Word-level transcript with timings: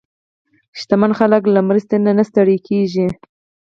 شتمن 0.79 1.11
خلک 1.19 1.43
له 1.55 1.61
مرستې 1.69 1.97
نه 2.17 2.23
ستړي 2.29 2.57
نه 2.59 2.63
کېږي. 2.67 3.07